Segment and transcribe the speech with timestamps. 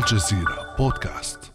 [0.00, 1.52] الجزيرة بودكاست.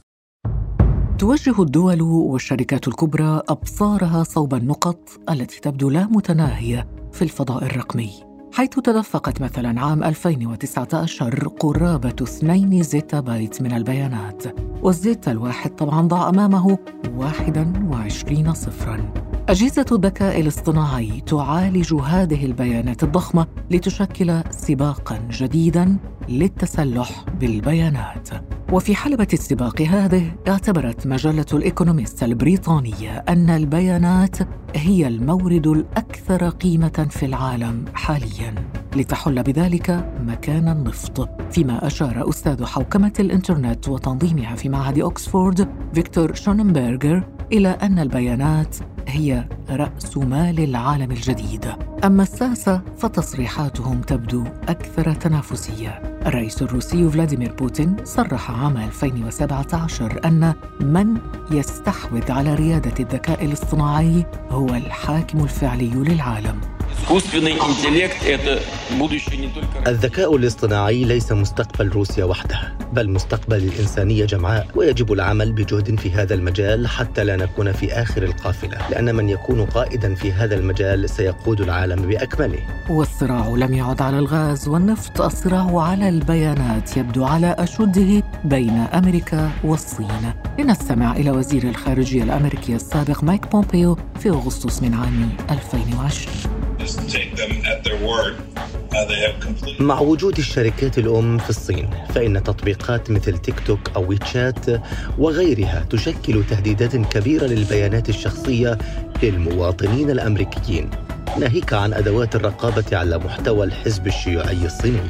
[1.17, 8.11] توجه الدول والشركات الكبرى أبصارها صوب النقط التي تبدو لا متناهية في الفضاء الرقمي
[8.53, 14.43] حيث تدفقت مثلا عام 2019 قرابة 2 زيتا بايت من البيانات
[14.83, 16.77] والزيتا الواحد طبعا ضع أمامه
[17.15, 19.34] 21 صفراً.
[19.49, 25.97] أجهزة الذكاء الاصطناعي تعالج هذه البيانات الضخمة لتشكل سباقا جديدا
[26.29, 28.29] للتسلح بالبيانات.
[28.71, 34.37] وفي حلبة السباق هذه اعتبرت مجلة الإيكونوميست البريطانية أن البيانات
[34.75, 38.55] هي المورد الأكثر قيمة في العالم حاليا
[38.95, 47.34] لتحل بذلك مكان النفط فيما أشار أستاذ حوكمة الإنترنت وتنظيمها في معهد أكسفورد فيكتور شوننبرغر
[47.51, 48.75] إلى أن البيانات
[49.07, 51.65] هي رأس مال العالم الجديد.
[52.05, 55.89] أما الساسة فتصريحاتهم تبدو أكثر تنافسية.
[56.25, 61.17] الرئيس الروسي فلاديمير بوتين صرح عام 2017 أن من
[61.51, 66.61] يستحوذ على ريادة الذكاء الاصطناعي هو الحاكم الفعلي للعالم.
[69.87, 74.67] الذكاء الاصطناعي ليس مستقبل روسيا وحدها بل مستقبل الإنسانية جمعاء.
[74.75, 79.65] ويجب العمل بجهد في هذا المجال حتى لا نكون في آخر القافلة لأن من يكون
[79.65, 82.59] قائدا في هذا المجال سيقود العالم بأكمله.
[82.89, 90.07] والصراع لم يعد على الغاز والنفط الصراع على البيانات يبدو على أشده بين أمريكا والصين.
[90.59, 96.54] لنستمع إلى وزير الخارجية الأمريكي السابق مايك بومبيو في أغسطس من عام 2020 Uh,
[99.79, 104.65] مع وجود الشركات الأم في الصين فإن تطبيقات مثل تيك توك أو ويتشات
[105.17, 108.77] وغيرها تشكل تهديدات كبيرة للبيانات الشخصية
[109.23, 110.89] للمواطنين الأمريكيين
[111.39, 115.09] ناهيك عن أدوات الرقابة على محتوى الحزب الشيوعي الصيني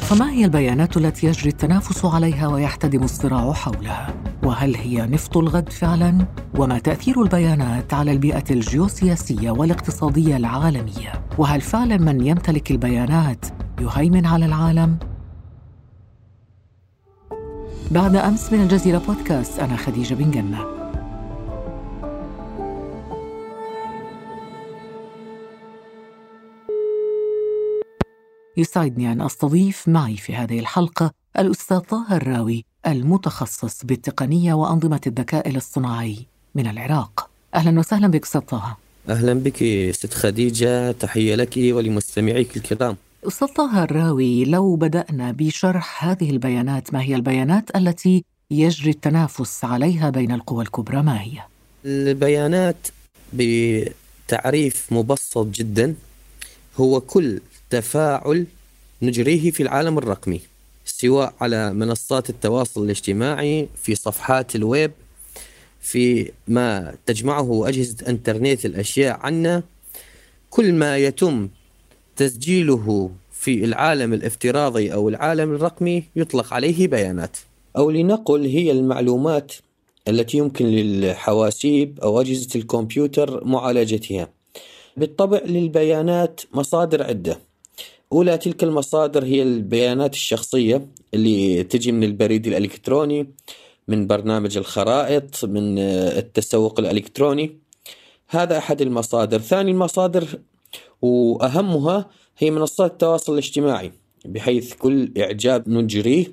[0.00, 6.26] فما هي البيانات التي يجري التنافس عليها ويحتدم الصراع حولها؟ وهل هي نفط الغد فعلا؟
[6.58, 13.46] وما تأثير البيانات على البيئة الجيوسياسية والاقتصادية العالمية؟ وهل فعلا من يمتلك البيانات
[13.80, 14.98] يهيمن على العالم؟
[17.90, 20.64] بعد أمس من الجزيرة بودكاست أنا خديجة بن جنة
[28.56, 36.18] يسعدني أن أستضيف معي في هذه الحلقة الأستاذ طه الراوي المتخصص بالتقنية وأنظمة الذكاء الاصطناعي
[36.54, 37.30] من العراق.
[37.54, 38.76] أهلا وسهلا بك أستاذ طه.
[39.08, 40.92] أهلا بك ست خديجة.
[40.92, 42.96] تحية لك ولمستمعيك الكرام
[43.26, 50.10] أستاذ طه الراوي لو بدأنا بشرح هذه البيانات ما هي البيانات التي يجري التنافس عليها
[50.10, 51.32] بين القوى الكبرى؟ ما هي؟
[51.84, 52.76] البيانات
[53.32, 55.94] بتعريف مبسط جدا
[56.80, 57.40] هو كل
[57.70, 58.46] تفاعل
[59.02, 60.40] نجريه في العالم الرقمي.
[60.84, 64.92] سواء على منصات التواصل الاجتماعي في صفحات الويب
[65.80, 69.62] في ما تجمعه أجهزة إنترنت الأشياء عنا
[70.50, 71.48] كل ما يتم
[72.16, 77.36] تسجيله في العالم الافتراضي أو العالم الرقمي يطلق عليه بيانات.
[77.76, 79.52] أو لنقل هي المعلومات
[80.08, 84.28] التي يمكن للحواسيب أو أجهزة الكمبيوتر معالجتها.
[84.96, 87.38] بالطبع للبيانات مصادر عدة.
[88.14, 93.34] أولى تلك المصادر هي البيانات الشخصية اللي تجي من البريد الإلكتروني
[93.88, 97.58] من برنامج الخرائط من التسوق الإلكتروني.
[98.28, 99.38] هذا أحد المصادر.
[99.38, 100.24] ثاني المصادر
[101.02, 103.92] وأهمها هي منصات التواصل الاجتماعي
[104.24, 106.32] بحيث كل إعجاب نجريه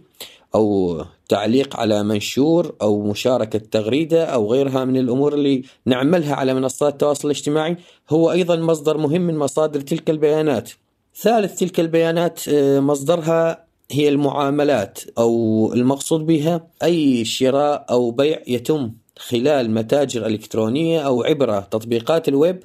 [0.56, 6.94] أو تعليق على منشور أو مشاركة تغريدة أو غيرها من الأمور اللي نعملها على منصات
[6.94, 7.78] التواصل الاجتماعي.
[8.10, 10.72] هو أيضا مصدر مهم من مصادر تلك البيانات.
[11.16, 18.92] ثالث تلك البيانات آه، مصدرها هي المعاملات أو المقصود بها أي شراء أو بيع يتم
[19.18, 22.64] خلال متاجر إلكترونية أو عبر تطبيقات الويب.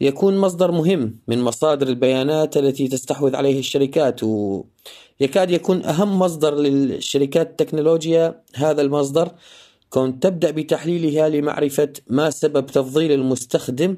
[0.00, 7.50] يكون مصدر مهم من مصادر البيانات التي تستحوذ عليه الشركات ويكاد يكون أهم مصدر للشركات
[7.50, 9.30] التكنولوجيا هذا المصدر.
[9.90, 13.96] كون تبدأ بتحليلها لمعرفة ما سبب تفضيل المستخدم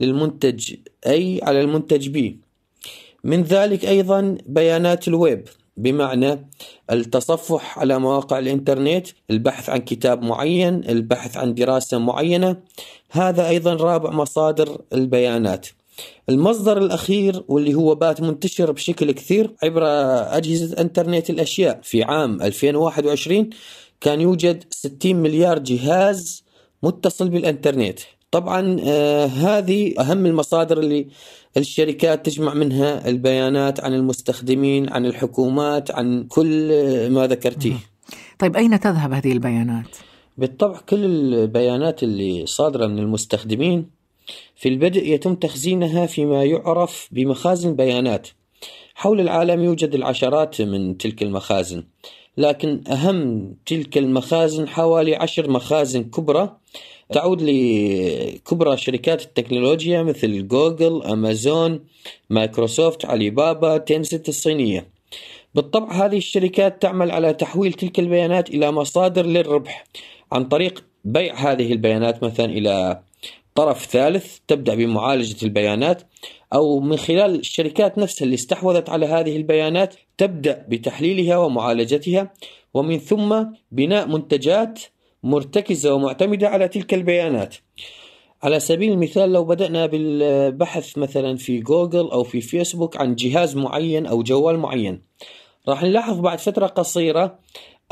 [0.00, 0.74] للمنتج
[1.06, 2.47] أي على المنتج بي.
[3.24, 6.48] من ذلك أيضا بيانات الويب بمعنى
[6.90, 12.56] التصفح على مواقع الإنترنت البحث عن كتاب معين البحث عن دراسة معينة.
[13.10, 15.66] هذا أيضا رابع مصادر البيانات.
[16.28, 19.82] المصدر الأخير واللي هو بات منتشر بشكل كثير عبر
[20.36, 23.50] أجهزة إنترنت الأشياء في عام 2021
[24.00, 26.44] كان يوجد 60 مليار جهاز
[26.82, 27.98] متصل بالإنترنت.
[28.30, 31.08] طبعا آه هذه أهم المصادر اللي
[31.56, 36.68] الشركات تجمع منها البيانات عن المستخدمين عن الحكومات عن كل
[37.10, 37.76] ما ذكرتيه.
[38.38, 39.96] طيب أين تذهب هذه البيانات؟
[40.38, 43.90] بالطبع كل البيانات اللي صادرة من المستخدمين
[44.56, 48.28] في البدء يتم تخزينها فيما يعرف بمخازن بيانات.
[48.94, 51.84] حول العالم يوجد العشرات من تلك المخازن
[52.36, 56.56] لكن أهم تلك المخازن حوالي عشر مخازن كبرى
[57.12, 61.84] تعود لكبرى شركات التكنولوجيا مثل جوجل، أمازون،
[62.30, 64.86] مايكروسوفت، علي بابا، تنسنت الصينية.
[65.54, 69.84] بالطبع هذه الشركات تعمل على تحويل تلك البيانات إلى مصادر للربح.
[70.32, 73.00] عن طريق بيع هذه البيانات مثلا إلى
[73.54, 76.02] طرف ثالث تبدأ بمعالجة البيانات
[76.52, 82.32] أو من خلال الشركات نفسها اللي استحوذت على هذه البيانات تبدأ بتحليلها ومعالجتها
[82.74, 84.80] ومن ثم بناء منتجات
[85.22, 87.56] مرتكزة ومعتمدة على تلك البيانات.
[88.42, 94.06] على سبيل المثال لو بدأنا بالبحث مثلا في جوجل أو في فيسبوك عن جهاز معين
[94.06, 95.02] أو جوال معين
[95.68, 97.38] راح نلاحظ بعد فترة قصيرة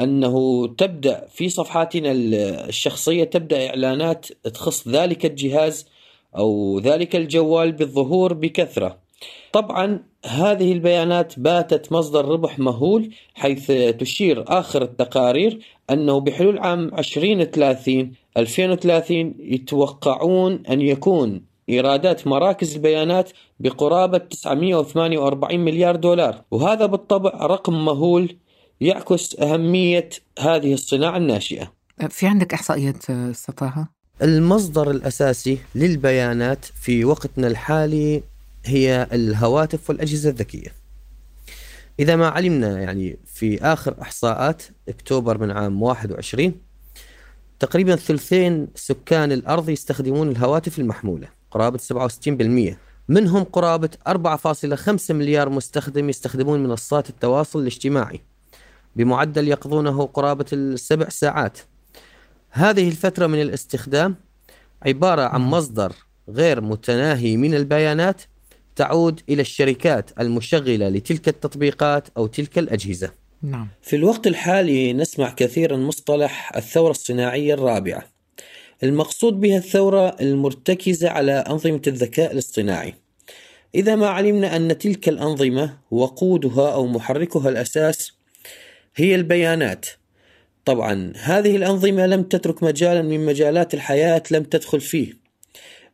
[0.00, 5.88] أنه تبدأ في صفحاتنا الشخصية تبدأ إعلانات تخص ذلك الجهاز
[6.36, 9.05] أو ذلك الجوال بالظهور بكثرة.
[9.52, 13.66] طبعا هذه البيانات باتت مصدر ربح مهول حيث
[13.98, 15.58] تشير آخر التقارير
[15.90, 23.30] أنه بحلول عام 2030 2030 يتوقعون أن يكون إيرادات مراكز البيانات
[23.60, 28.36] بقرابة 948 مليار دولار وهذا بالطبع رقم مهول
[28.80, 30.08] يعكس أهمية
[30.38, 31.72] هذه الصناعة الناشئة
[32.08, 33.88] في عندك إحصائيات استطاعها؟
[34.22, 38.22] المصدر الأساسي للبيانات في وقتنا الحالي
[38.68, 40.86] هي الهواتف والأجهزة الذكية.
[42.00, 46.54] إذا ما علمنا يعني في آخر إحصاءات أكتوبر من عام 21
[47.60, 52.76] تقريبا ثلثين سكان الأرض يستخدمون الهواتف المحمولة قرابة 67%
[53.08, 58.20] منهم قرابة 4.5 مليار مستخدم يستخدمون منصات التواصل الاجتماعي
[58.96, 61.58] بمعدل يقضونه قرابة السبع ساعات.
[62.50, 64.16] هذه الفترة من الاستخدام
[64.82, 65.92] عبارة عن مصدر
[66.28, 68.22] غير متناهي من البيانات
[68.76, 73.10] تعود إلى الشركات المشغلة لتلك التطبيقات أو تلك الأجهزة.
[73.42, 73.68] نعم.
[73.82, 78.02] في الوقت الحالي نسمع كثيرا مصطلح الثورة الصناعية الرابعة.
[78.82, 82.94] المقصود بها الثورة المرتكزة على أنظمة الذكاء الاصطناعي.
[83.74, 88.12] إذا ما علمنا أن تلك الأنظمة وقودها أو محركها الأساس
[88.96, 89.86] هي البيانات.
[90.64, 95.25] طبعا هذه الأنظمة لم تترك مجالا من مجالات الحياة لم تدخل فيه.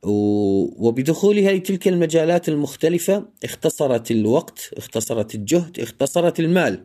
[0.02, 6.84] وبدخولها لتلك المجالات المختلفة اختصرت الوقت اختصرت الجهد اختصرت المال.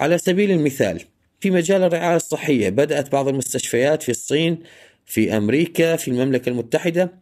[0.00, 1.02] على سبيل المثال
[1.40, 4.58] في مجال الرعاية الصحية بدأت بعض المستشفيات في الصين
[5.06, 7.12] في أمريكا في المملكة المتحدة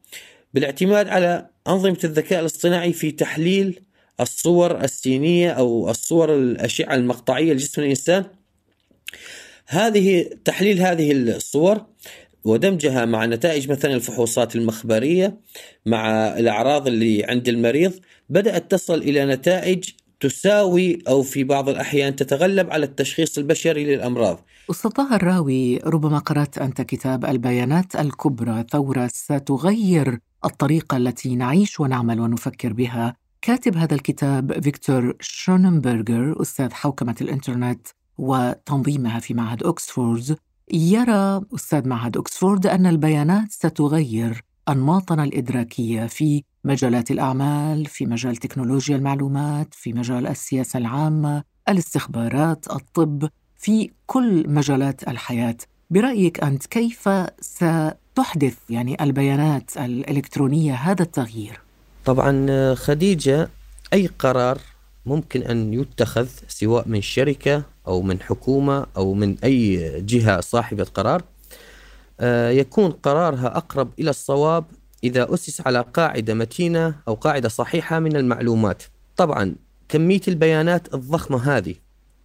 [0.54, 3.80] بالاعتماد على أنظمة الذكاء الاصطناعي في تحليل
[4.20, 8.24] الصور السينية أو الصور الأشعة المقطعية لجسم الإنسان.
[9.66, 11.86] هذه تحليل هذه الصور
[12.44, 15.40] ودمجها مع نتائج مثلا الفحوصات المخبرية
[15.86, 17.92] مع الأعراض اللي عند المريض
[18.28, 24.44] بدأت تصل إلى نتائج تساوي أو في بعض الأحيان تتغلب على التشخيص البشري للأمراض.
[24.68, 32.72] طه الراوي ربما قرأت أنت كتاب البيانات الكبرى ثورة ستغير الطريقة التي نعيش ونعمل ونفكر
[32.72, 33.16] بها.
[33.42, 37.88] كاتب هذا الكتاب فيكتور شوننبرغر أستاذ حوكمة الإنترنت
[38.18, 40.36] وتنظيمها في معهد أكسفورد.
[40.72, 48.96] يرى أستاذ معهد أكسفورد أن البيانات ستغير أنماطنا الإدراكية في مجالات الأعمال، في مجال تكنولوجيا
[48.96, 55.56] المعلومات، في مجال السياسة العامة، الاستخبارات، الطب، في كل مجالات الحياة.
[55.90, 57.08] برأيك أنت كيف
[57.40, 61.60] ستحدث يعني البيانات الإلكترونية هذا التغيير؟
[62.04, 63.48] طبعا خديجة
[63.92, 64.58] أي قرار
[65.06, 71.22] ممكن أن يتخذ سواء من شركة أو من حكومة أو من أي جهة صاحبة قرار
[72.20, 74.64] آه، يكون قرارها أقرب إلى الصواب
[75.04, 78.82] إذا أسس على قاعدة متينة أو قاعدة صحيحة من المعلومات.
[79.16, 79.54] طبعا
[79.88, 81.74] كمية البيانات الضخمة هذه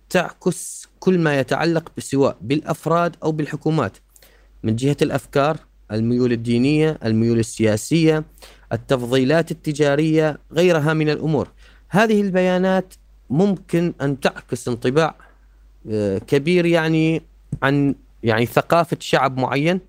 [0.09, 3.97] تعكس كل ما يتعلق سواء بالأفراد أو بالحكومات
[4.63, 5.57] من جهة الأفكار
[5.91, 8.23] الميول الدينية الميول السياسية
[8.73, 11.47] التفضيلات التجارية غيرها من الأمور.
[11.89, 12.93] هذه البيانات
[13.29, 15.15] ممكن أن تعكس انطباع
[16.27, 17.21] كبير يعني
[17.63, 19.79] عن يعني ثقافة شعب معين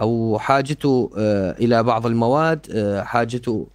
[0.00, 3.66] أو حاجته آه، إلى بعض المواد آه، حاجته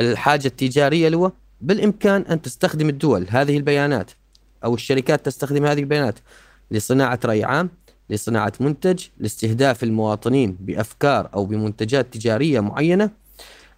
[0.00, 4.10] الحاجة التجارية له بالإمكان أن تستخدم الدول هذه البيانات
[4.64, 6.18] أو الشركات تستخدم هذه البيانات
[6.70, 7.70] لصناعة رأي عام
[8.10, 13.10] لصناعة منتج لاستهداف المواطنين بأفكار أو بمنتجات تجارية معينة.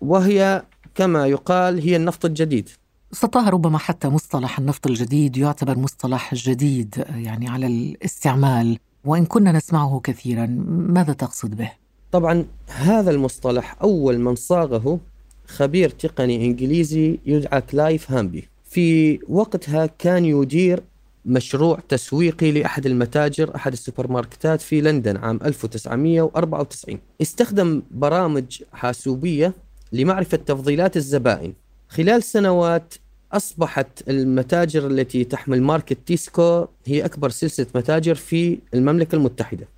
[0.01, 0.63] وهي
[0.95, 2.69] كما يقال هي النفط الجديد.
[3.13, 9.53] أستاذ طه ربما حتى مصطلح النفط الجديد يعتبر مصطلح جديد يعني على الاستعمال وإن كنا
[9.53, 11.73] نسمعه كثيرا ماذا تقصد به؟
[12.13, 15.01] طبعا هذا المصطلح أول من صاغه
[15.47, 18.49] خبير تقني إنجليزي يدعى كلايف هامبي.
[18.65, 20.83] في وقتها كان يدير
[21.25, 29.55] مشروع تسويقي لأحد المتاجر أحد السوبر ماركتات في لندن عام 1994 استخدم برامج حاسوبية
[29.93, 31.53] لمعرفة تفضيلات الزبائن.
[31.89, 32.95] خلال سنوات
[33.33, 39.69] أصبحت المتاجر التي تحمل ماركة تيسكو هي أكبر سلسلة متاجر في المملكة المتحدة.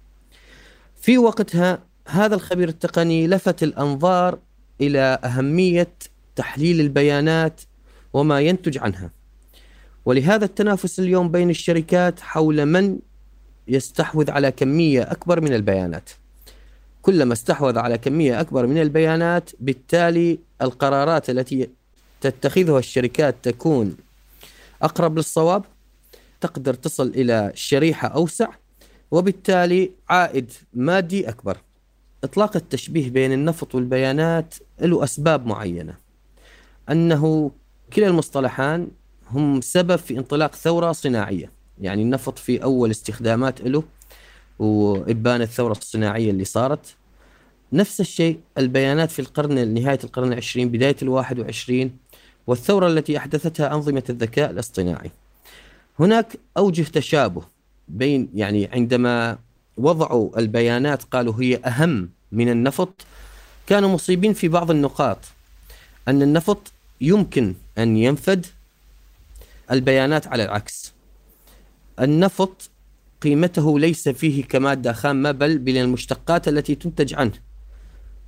[0.96, 4.38] في وقتها هذا الخبير التقني لفت الأنظار
[4.80, 5.92] إلى أهمية
[6.36, 7.60] تحليل البيانات
[8.12, 9.10] وما ينتج عنها.
[10.04, 12.98] ولهذا التنافس اليوم بين الشركات حول من
[13.68, 16.10] يستحوذ على كمية أكبر من البيانات.
[17.02, 21.70] كلما استحوذ على كمية أكبر من البيانات بالتالي القرارات التي
[22.20, 23.96] تتخذها الشركات تكون
[24.82, 25.64] أقرب للصواب
[26.40, 28.48] تقدر تصل إلى شريحة أوسع
[29.10, 31.58] وبالتالي عائد مادي أكبر.
[32.24, 35.94] إطلاق التشبيه بين النفط والبيانات له أسباب معينة.
[36.90, 37.50] أنه
[37.92, 38.88] كلا المصطلحان
[39.30, 41.52] هم سبب في انطلاق ثورة صناعية.
[41.80, 43.82] يعني النفط في أول استخدامات له
[44.58, 46.94] وإبان الثورة الصناعية اللي صارت.
[47.72, 51.96] نفس الشيء البيانات في القرن نهاية القرن العشرين بداية الواحد وعشرين
[52.50, 55.10] والثورة التي أحدثتها أنظمة الذكاء الاصطناعي.
[56.00, 57.42] هناك أوجه تشابه
[57.88, 59.38] بين يعني عندما
[59.76, 62.94] وضعوا البيانات قالوا هي أهم من النفط
[63.66, 65.18] كانوا مصيبين في بعض النقاط.
[66.08, 68.46] أن النفط يمكن أن ينفد
[69.70, 70.92] البيانات على العكس.
[72.00, 72.70] النفط
[73.22, 77.49] قيمته ليس فيه كمادة خامة بل بالمشتقات التي تنتج عنه.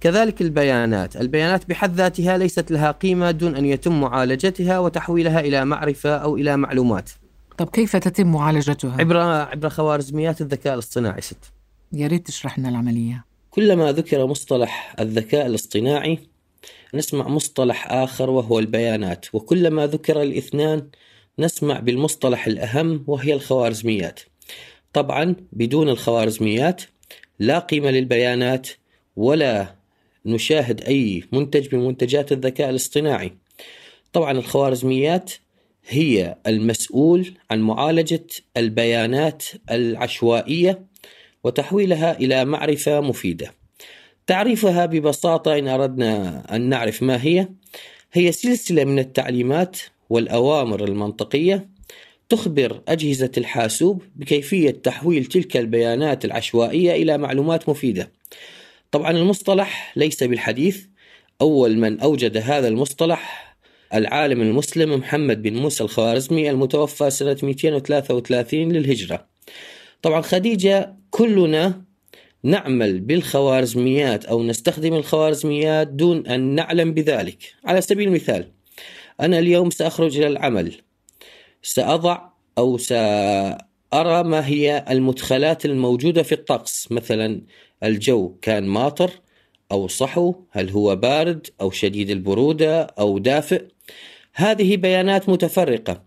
[0.03, 1.17] كذلك البيانات.
[1.17, 6.57] البيانات بحد ذاتها ليست لها قيمة دون أن يتم معالجتها وتحويلها إلى معرفة أو إلى
[6.57, 7.11] معلومات.
[7.59, 11.53] طب كيف تتم معالجتها؟ عبر عبر خوارزميات الذكاء الاصطناعي ست.
[11.93, 13.25] يا ريت تشرح لنا العملية.
[13.51, 16.19] كلما ذكر مصطلح الذكاء الاصطناعي
[16.95, 20.89] نسمع مصطلح آخر وهو البيانات وكلما ذكر الاثنان
[21.39, 24.21] نسمع بالمصطلح الأهم وهي الخوارزميات
[24.93, 26.83] طبعا بدون الخوارزميات
[27.39, 28.69] لا قيمة للبيانات
[29.17, 29.82] ولا
[30.27, 33.33] نشاهد أي منتج من منتجات الذكاء الاصطناعي.
[34.13, 35.33] طبعا الخوارزميات
[35.89, 38.27] هي المسؤول عن معالجة
[38.57, 40.83] البيانات العشوائية
[41.45, 43.55] وتحويلها إلى معرفة مفيدة.
[44.27, 47.49] تعريفها ببساطة إن أردنا أن نعرف ما هي.
[48.13, 49.79] هي سلسلة من التعليمات
[50.11, 51.69] والأوامر المنطقية
[52.29, 58.11] تخبر أجهزة الحاسوب بكيفية تحويل تلك البيانات العشوائية إلى معلومات مفيدة.
[58.93, 60.85] طبعا المصطلح ليس بالحديث.
[61.41, 63.55] أول من أوجد هذا المصطلح
[63.95, 69.27] العالم المسلم محمد بن موسى الخوارزمي المتوفى سنة 233 للهجرة.
[70.03, 71.83] طبعا خديجة كلنا
[72.43, 77.55] نعمل بالخوارزميات أو نستخدم الخوارزميات دون أن نعلم بذلك.
[77.65, 78.49] على سبيل المثال
[79.21, 80.75] أنا اليوم سأخرج إلى العمل.
[81.63, 82.79] سأضع أو
[83.93, 86.93] سأرى ما هي المدخلات الموجودة في الطقس.
[86.93, 87.41] مثلا
[87.83, 89.11] الجو كان ماطر
[89.73, 93.65] أو صحو هل هو بارد أو شديد البرودة أو دافئ؟
[94.35, 96.03] هذه بيانات متفرقة.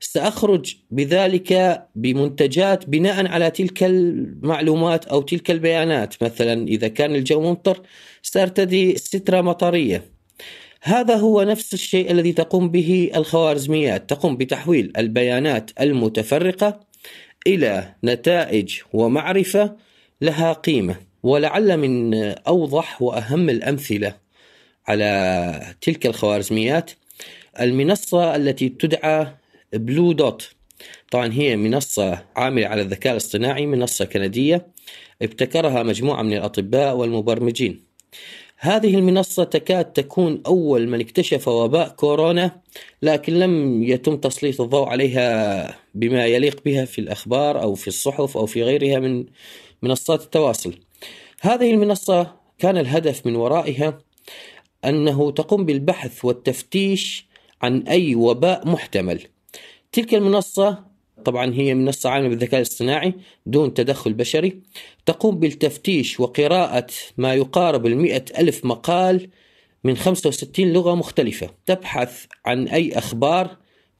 [0.00, 6.22] سأخرج بذلك بمنتجات بناء على تلك المعلومات أو تلك البيانات.
[6.22, 7.80] مثلا إذا كان الجو ممطر
[8.22, 10.04] سأرتدي سترة مطرية.
[10.82, 14.10] هذا هو نفس الشيء الذي تقوم به الخوارزميات.
[14.10, 16.89] تقوم بتحويل البيانات المتفرقة
[17.46, 19.76] إلى نتائج ومعرفة
[20.20, 24.16] لها قيمة ولعل من أوضح وأهم الأمثلة
[24.88, 26.90] على تلك الخوارزميات
[27.60, 29.26] المنصة التي تدعى
[29.72, 30.50] بلو دوت.
[31.10, 34.66] طبعا هي منصة عاملة على الذكاء الاصطناعي منصة كندية
[35.22, 37.84] ابتكرها مجموعة من الأطباء والمبرمجين.
[38.62, 42.60] هذه المنصة تكاد تكون أول من اكتشف وباء كورونا
[43.02, 48.46] لكن لم يتم تسليط الضوء عليها بما يليق بها في الأخبار أو في الصحف أو
[48.46, 49.24] في غيرها من
[49.82, 50.74] منصات التواصل.
[51.40, 53.98] هذه المنصة كان الهدف من ورائها
[54.84, 57.26] أنه تقوم بالبحث والتفتيش
[57.62, 59.22] عن أي وباء محتمل.
[59.92, 60.89] تلك المنصة
[61.24, 63.14] طبعا هي منصة عاملة بالذكاء الاصطناعي
[63.46, 64.60] دون تدخل بشري.
[65.06, 66.86] تقوم بالتفتيش وقراءة
[67.18, 69.28] ما يقارب المئة ألف مقال
[69.84, 71.50] من 65 لغة مختلفة.
[71.66, 73.56] تبحث عن أي أخبار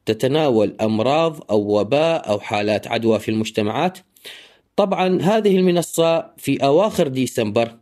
[0.06, 3.98] تتناول أمراض أو وباء أو حالات عدوى في المجتمعات.
[4.76, 7.76] طبعا هذه المنصة في أواخر ديسمبر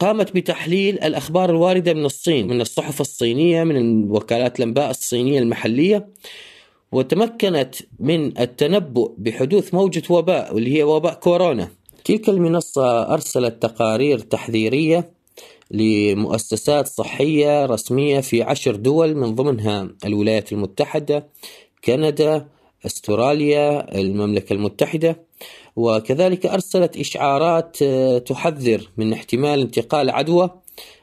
[0.00, 6.08] قامت بتحليل الأخبار الواردة من الصين من الصحف الصينية من وكالات الأنباء الصينية المحلية.
[6.92, 11.68] وتمكنت من التنبؤ بحدوث موجة وباء واللي هي وباء كورونا.
[12.04, 15.10] تلك المنصة أرسلت تقارير تحذيرية
[15.70, 21.26] لمؤسسات صحية رسمية في عشر دول من ضمنها الولايات المتحدة
[21.84, 22.46] كندا
[22.86, 25.30] أستراليا المملكة المتحدة.
[25.76, 30.50] وكذلك أرسلت إشعارات آه، تحذر من احتمال انتقال عدوى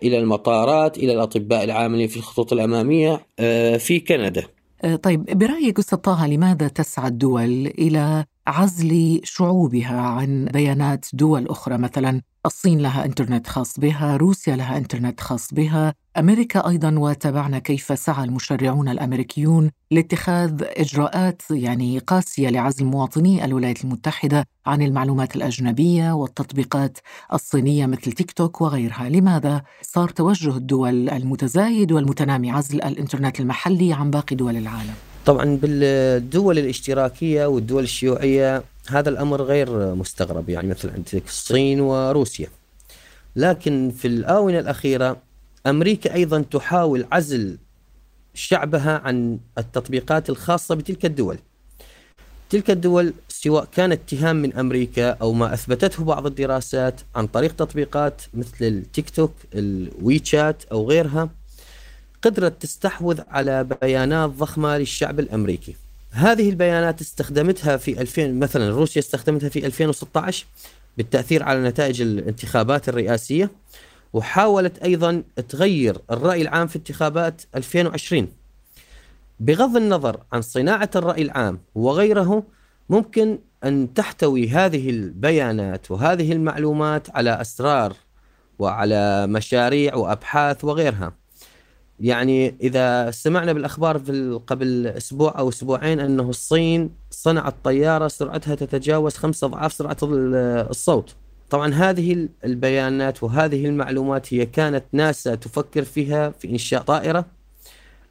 [0.04, 4.57] إلى المطارات إلى الأطباء العاملين في الخطوط الأمامية آه، في كندا.
[5.04, 12.22] طيب برأيك أستاذ طه لماذا تسعى الدول إلى عزل شعوبها عن بيانات دول أخرى؟ مثلا
[12.46, 18.24] الصين لها إنترنت خاص بها، روسيا لها إنترنت خاص بها، أمريكا أيضا وتابعنا كيف سعى
[18.24, 26.98] المشرعون الأمريكيون لاتخاذ إجراءات يعني قاسية لعزل مواطني الولايات المتحدة عن المعلومات الأجنبية والتطبيقات
[27.34, 34.12] الصينية مثل تيك توك وغيرها، لماذا صار توجه الدول المتزايد والمتنامي عزل الإنترنت المحلي عن
[34.12, 34.94] باقي دول العالم؟
[35.26, 42.48] طبعا بالدول الاشتراكية والدول الشيوعية هذا الأمر غير مستغرب يعني مثل عندك الصين وروسيا
[43.36, 45.27] لكن في الآونة الأخيرة
[45.68, 47.58] أمريكا أيضا تحاول عزل
[48.34, 51.38] شعبها عن التطبيقات الخاصة بتلك الدول.
[52.50, 58.22] تلك الدول سواء كان اتهام من أمريكا أو ما أثبتته بعض الدراسات عن طريق تطبيقات
[58.34, 61.30] مثل التيك توك، الويتشات أو غيرها
[62.22, 65.76] قدرت تستحوذ على بيانات ضخمة للشعب الأمريكي.
[66.12, 70.46] هذه البيانات استخدمتها في 2000 مثلا روسيا استخدمتها في 2016
[70.98, 73.50] بالتأثير على نتائج الانتخابات الرئاسية
[74.14, 78.28] وحاولت أيضا تغير الرأي العام في انتخابات 2020
[79.40, 82.44] بغض النظر عن صناعة الرأي العام وغيره
[82.90, 87.94] ممكن أن تحتوي هذه البيانات وهذه المعلومات على أسرار
[88.60, 91.14] وعلى مشاريع وأبحاث وغيرها.
[92.00, 99.16] يعني إذا سمعنا بالأخبار في قبل أسبوع أو أسبوعين أنه الصين صنعت طيارة سرعتها تتجاوز
[99.16, 101.16] خمسة أضعاف سرعة الصوت.
[101.50, 107.26] طبعا هذه البيانات وهذه المعلومات هي كانت ناسا تفكر فيها في إنشاء طائرة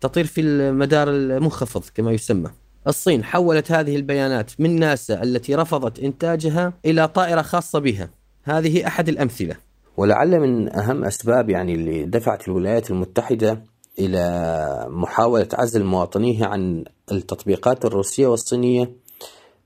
[0.00, 2.50] تطير في المدار المنخفض كما يسمى.
[2.86, 8.10] الصين حولت هذه البيانات من ناسا التي رفضت إنتاجها إلى طائرة خاصة بها.
[8.42, 9.56] هذه أحد الأمثلة.
[9.96, 13.62] ولعل من أهم أسباب يعني اللي دفعت الولايات المتحدة
[13.98, 18.90] إلى محاولة عزل مواطنيها عن التطبيقات الروسية والصينية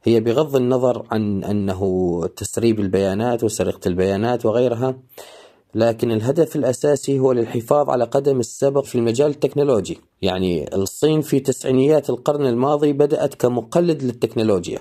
[0.05, 4.97] هي بغض النظر عن أنه تسريب البيانات وسرقة البيانات وغيرها
[5.75, 12.11] لكن الهدف الأساسي هو للحفاظ على قدم السبق في المجال التكنولوجي، يعني الصين في تسعينيات
[12.11, 14.79] القرن الماضي بدأت كمقلد للتكنولوجيا.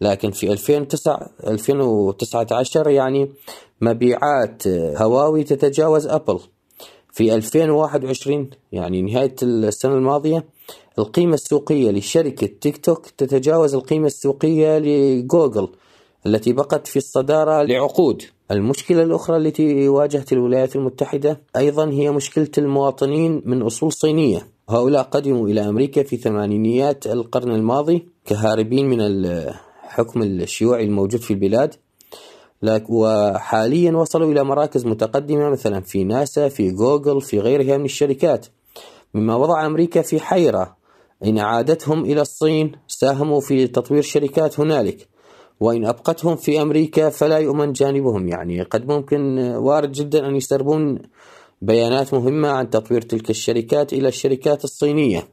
[0.00, 3.30] لكن في 2009 2019 يعني
[3.80, 6.40] مبيعات هواوي تتجاوز أبل.
[7.18, 10.44] في 2021 يعني نهاية السنة الماضية
[10.98, 15.68] القيمة السوقية لشركة تيك توك تتجاوز القيمة السوقية لجوجل
[16.26, 18.22] التي بقت في الصدارة لعقود.
[18.50, 24.46] المشكلة الأخرى التي واجهت الولايات المتحدة أيضا هي مشكلة المواطنين من أصول صينية.
[24.68, 31.74] هؤلاء قدموا إلى أمريكا في ثمانينيات القرن الماضي كهاربين من الحكم الشيوعي الموجود في البلاد.
[32.88, 38.46] وحاليا وصلوا إلى مراكز متقدمة مثلا في ناسا في جوجل في غيرها من الشركات.
[39.14, 40.76] مما وضع أمريكا في حيرة.
[41.24, 45.08] إن عادتهم إلى الصين ساهموا في تطوير شركات هنالك.
[45.60, 48.28] وإن أبقتهم في أمريكا فلا يؤمن جانبهم.
[48.28, 50.98] يعني قد ممكن وارد جدا أن يسربون
[51.62, 55.28] بيانات مهمة عن تطوير تلك الشركات إلى الشركات الصينية.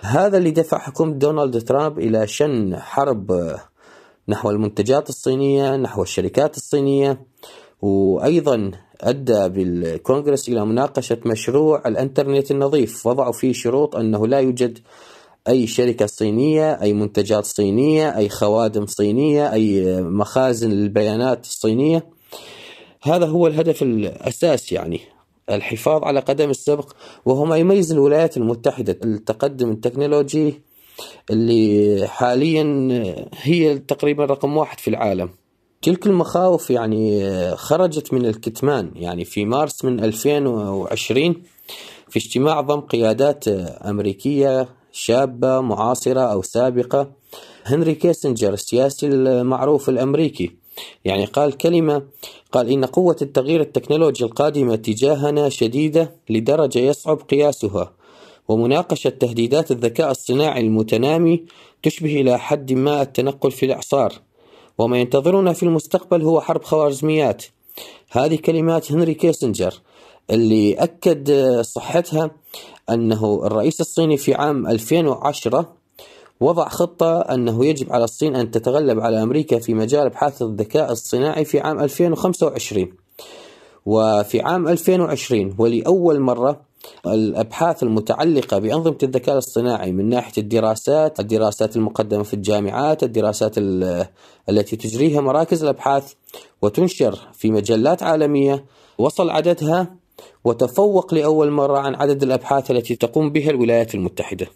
[0.00, 3.56] هذا اللي دفع حكومة دونالد ترامب إلى شن حرب
[4.28, 7.26] نحو المنتجات الصينية نحو الشركات الصينية.
[7.82, 13.06] وأيضا أدى بالكونغرس إلى مناقشة مشروع الإنترنت النظيف.
[13.06, 14.78] وضعوا فيه شروط أنه لا يوجد
[15.48, 22.06] أي شركة صينية أي منتجات صينية أي خوادم صينية أي مخازن للبيانات الصينية.
[23.02, 25.00] هذا هو الهدف الأساس يعني
[25.50, 26.92] الحفاظ على قدم السبق.
[27.24, 30.67] وهو ما يميز الولايات المتحدة التقدم التكنولوجي
[31.30, 32.64] اللي حاليا
[33.42, 35.30] هي تقريبا رقم واحد في العالم.
[35.82, 38.90] تلك المخاوف يعني خرجت من الكتمان.
[38.96, 41.42] يعني في مارس من 2020
[42.08, 47.10] في اجتماع ضم قيادات أمريكية شابة معاصرة أو سابقة
[47.64, 50.50] هنري كيسنجر السياسي المعروف الأمريكي.
[51.04, 52.02] يعني قال كلمة
[52.52, 57.92] قال إن قوة التغيير التكنولوجي القادمة تجاهنا شديدة لدرجة يصعب قياسها.
[58.48, 61.44] ومناقشة تهديدات الذكاء الصناعي المتنامي
[61.82, 64.12] تشبه إلى حد ما التنقل في الإعصار.
[64.78, 67.44] وما ينتظرنا في المستقبل هو حرب خوارزميات.
[68.10, 69.74] هذه كلمات هنري كيسنجر
[70.30, 71.30] اللي أكد
[71.60, 72.30] صحتها
[72.90, 75.72] أنه الرئيس الصيني في عام 2010
[76.40, 81.44] وضع خطة أنه يجب على الصين أن تتغلب على أمريكا في مجال أبحاث الذكاء الصناعي
[81.44, 82.92] في عام 2025
[83.86, 86.60] وفي عام 2020 ولأول مرة
[87.06, 93.54] الأبحاث المتعلقة بأنظمة الذكاء الاصطناعي من ناحية الدراسات الدراسات المقدمة في الجامعات الدراسات
[94.48, 96.12] التي تجريها مراكز الأبحاث
[96.62, 98.64] وتنشر في مجلات عالمية
[98.98, 99.96] وصل عددها
[100.44, 104.46] وتفوق لأول مرة عن عدد الأبحاث التي تقوم بها الولايات المتحدة.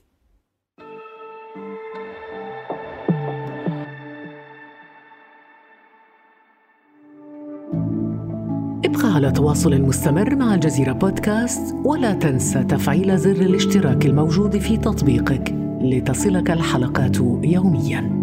[8.85, 15.55] ابقى على تواصل مستمر مع الجزيرة بودكاست ولا تنسى تفعيل زر الاشتراك الموجود في تطبيقك
[15.81, 18.23] لتصلك الحلقات يومياً.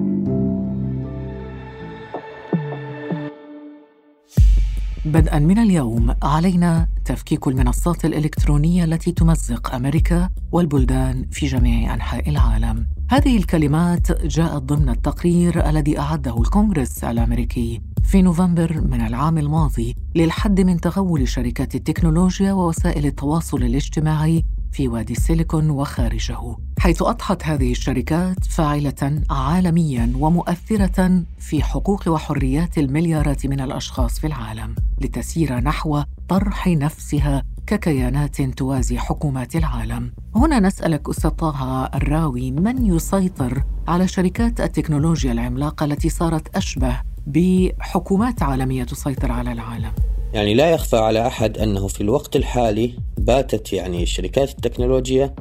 [5.05, 12.98] بدءا من اليوم علينا تفكيك المنصات الإلكترونية التي تمزق أمريكا والبلدان في جميع أنحاء العالم.
[13.11, 20.61] هذه الكلمات جاءت ضمن التقرير الذي أعده الكونغرس الأمريكي في نوفمبر من العام الماضي للحد
[20.61, 28.45] من تغول شركات التكنولوجيا ووسائل التواصل الاجتماعي في وادي السيليكون وخارجه حيث اضحت هذه الشركات
[28.45, 37.43] فاعلة عالميا ومؤثرة في حقوق وحريات المليارات من الأشخاص في العالم لتسير نحو طرح نفسها
[37.69, 40.11] ككيانات توازي حكومات العالم.
[40.35, 48.43] هنا نسألك أستاذ طه الراوي من يسيطر على شركات التكنولوجيا العملاقة التي صارت أشبه بحكومات
[48.43, 49.91] عالمية تسيطر على العالم؟
[50.33, 55.35] يعني لا يخفى على أحد أنه في الوقت الحالي باتت يعني شركات التكنولوجيا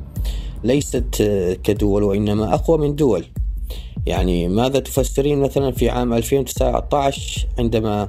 [0.65, 1.23] ليست
[1.65, 3.25] كدول وإنما أقوى من دول
[4.07, 8.09] يعني ماذا تفسرين مثلا في عام 2019 عندما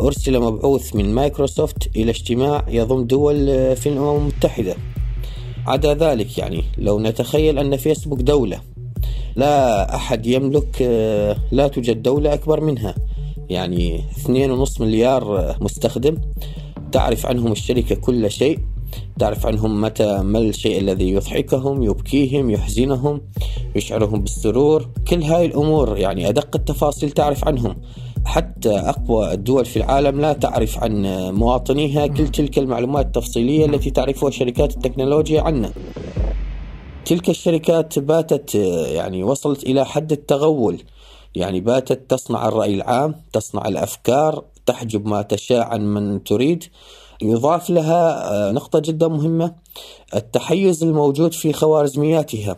[0.00, 3.36] أرسل مبعوث من مايكروسوفت إلى اجتماع يضم دول
[3.76, 4.76] في الأمم المتحدة
[5.66, 8.60] عدا ذلك يعني لو نتخيل أن فيسبوك دولة
[9.36, 10.82] لا أحد يملك
[11.52, 12.94] لا توجد دولة أكبر منها.
[13.50, 16.18] يعني 2.5 مليار مستخدم.
[16.92, 18.58] تعرف عنهم الشركة كل شيء.
[19.18, 23.20] تعرف عنهم متى ما الشيء الذي يضحكهم يبكيهم يحزنهم
[23.76, 24.88] يشعرهم بالسرور.
[25.08, 27.76] كل هاي الأمور يعني أدق التفاصيل تعرف عنهم.
[28.28, 31.02] حتى أقوى الدول في العالم لا تعرف عن
[31.34, 35.72] مواطنيها كل تلك المعلومات التفصيلية التي تعرفها شركات التكنولوجيا عنا
[37.08, 38.54] تلك الشركات باتت
[38.94, 40.82] يعني وصلت إلى حد التغول.
[41.34, 46.64] يعني باتت تصنع الرأي العام تصنع الأفكار تحجب ما تشاء عن من تريد.
[47.22, 49.54] يضاف لها آه، نقطة جدا مهمة
[50.14, 52.56] التحيز الموجود في خوارزمياتها.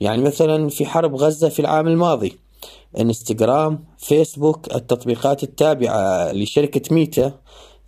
[0.00, 2.45] يعني مثلا في حرب غزة في العام الماضي.
[3.00, 7.32] انستغرام فيسبوك التطبيقات التابعة لشركة ميتا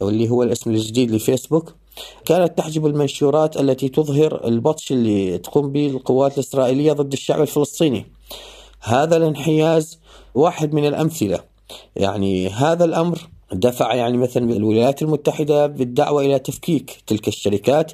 [0.01, 1.75] واللي هو الاسم الجديد لفيسبوك.
[2.25, 8.07] كانت تحجب المنشورات التي تظهر البطش اللي تقوم به القوات الإسرائيلية ضد الشعب الفلسطيني.
[8.81, 9.99] هذا الانحياز
[10.35, 11.41] واحد من الأمثلة.
[11.97, 13.19] يعني هذا الأمر
[13.53, 17.93] دفع يعني مثلا الولايات المتحدة بالدعوة إلى تفكيك تلك الشركات.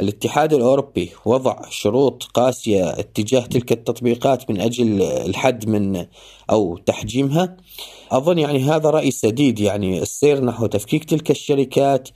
[0.00, 6.06] الاتحاد الأوروبي وضع شروط قاسية اتجاه تلك التطبيقات من أجل الحد من
[6.50, 7.56] أو تحجيمها.
[8.10, 12.08] أظن يعني هذا رأي سديد يعني السير نحو تفكيك تلك الشركات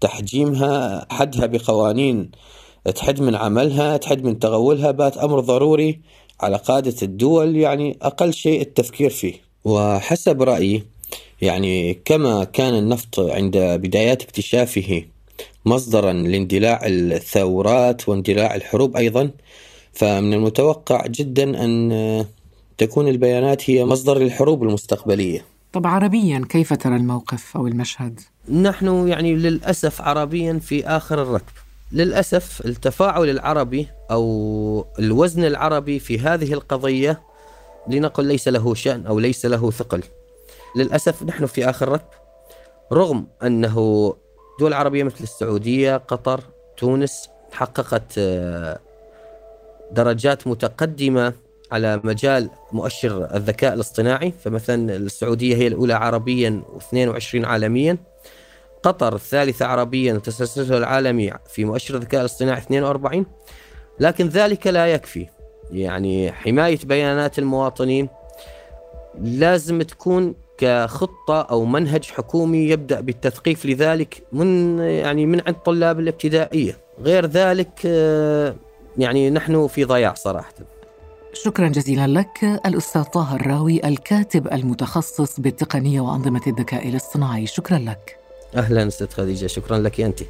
[0.00, 2.30] تحجيمها حدها بقوانين
[2.94, 6.00] تحد من عملها تحد من تغولها بات أمر ضروري
[6.40, 9.34] على قادة الدول يعني أقل شيء التفكير فيه.
[9.64, 10.82] وحسب رأيي
[11.42, 15.04] يعني كما كان النفط عند بدايات اكتشافه
[15.64, 19.30] مصدرا لاندلاع الثورات واندلاع الحروب أيضا
[19.92, 22.26] فمن المتوقع جدا أن
[22.78, 25.44] تكون البيانات هي مصدر للحروب المستقبلية.
[25.72, 31.52] طب عربيا كيف ترى الموقف أو المشهد؟ نحن يعني للأسف عربيا في آخر الركب.
[31.92, 37.20] للأسف التفاعل العربي أو الوزن العربي في هذه القضية
[37.88, 40.02] لنقل ليس له شأن أو ليس له ثقل.
[40.76, 42.08] للأسف نحن في آخر الركب
[42.92, 44.14] رغم أنه
[44.62, 46.40] دول عربية مثل السعودية قطر
[46.76, 48.78] تونس حققت آه،
[49.92, 51.32] درجات متقدمة
[51.72, 54.32] على مجال مؤشر الذكاء الاصطناعي.
[54.44, 57.96] فمثلا السعودية هي الأولى عربيا و22 عالميا.
[58.82, 63.26] قطر الثالثة عربيا وتسلسلها العالمي في مؤشر الذكاء الاصطناعي 42
[64.00, 65.26] لكن ذلك لا يكفي.
[65.70, 68.08] يعني حماية بيانات المواطنين
[69.22, 76.78] لازم تكون كخطة أو منهج حكومي يبدأ بالتثقيف لذلك من يعني من عند طلاب الابتدائية.
[77.00, 78.54] غير ذلك آه،
[78.98, 80.54] يعني نحن في ضياع صراحة.
[81.32, 87.46] شكرا جزيلا لك الأستاذ طه الراوي الكاتب المتخصص بالتقنية وأنظمة الذكاء الاصطناعي.
[87.46, 88.16] شكرا لك.
[88.56, 90.20] أهلا أستاذ خديجة شكرا لك أنت.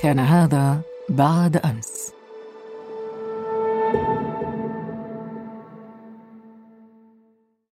[0.00, 2.12] كان هذا بعد أمس.